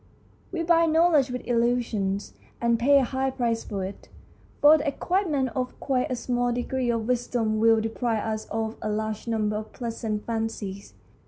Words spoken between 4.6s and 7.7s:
the acquirement of quite a small degree of wisdom